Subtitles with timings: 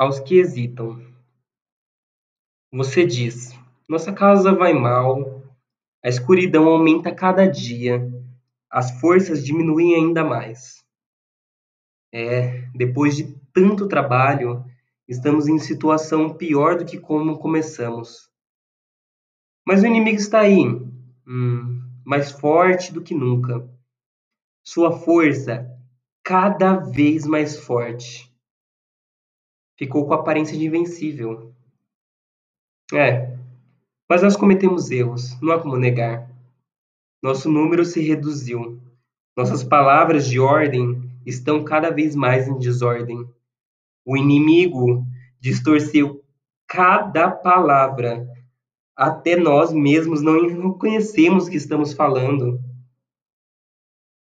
[0.00, 0.98] aos que hesitam.
[2.72, 3.54] Você diz:
[3.86, 5.44] Nossa casa vai mal,
[6.02, 8.10] a escuridão aumenta cada dia,
[8.70, 10.82] as forças diminuem ainda mais.
[12.10, 14.64] É, depois de tanto trabalho,
[15.06, 18.30] estamos em situação pior do que como começamos.
[19.66, 20.64] Mas o inimigo está aí,
[21.26, 23.68] hum, mais forte do que nunca.
[24.64, 25.68] Sua força
[26.24, 28.29] cada vez mais forte.
[29.80, 31.54] Ficou com a aparência de invencível.
[32.92, 33.34] É,
[34.06, 36.30] mas nós cometemos erros, não há como negar.
[37.22, 38.78] Nosso número se reduziu.
[39.34, 43.26] Nossas palavras de ordem estão cada vez mais em desordem.
[44.04, 45.02] O inimigo
[45.40, 46.22] distorceu
[46.68, 48.28] cada palavra.
[48.94, 52.60] Até nós mesmos não reconhecemos que estamos falando.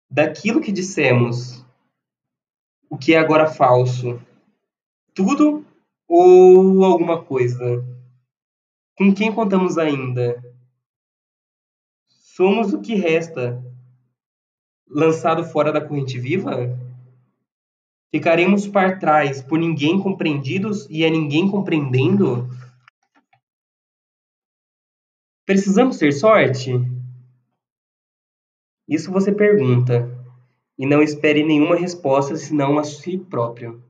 [0.10, 1.66] Daquilo que dissemos,
[2.90, 4.22] o que é agora falso?
[5.20, 5.66] Tudo
[6.08, 7.62] ou alguma coisa?
[8.98, 10.42] Com quem contamos ainda?
[12.08, 13.62] Somos o que resta.
[14.88, 16.70] Lançado fora da corrente viva?
[18.10, 22.48] Ficaremos para trás por ninguém compreendidos e a ninguém compreendendo?
[25.46, 26.72] Precisamos ter sorte?
[28.88, 30.10] Isso você pergunta,
[30.78, 33.89] e não espere nenhuma resposta senão a si próprio.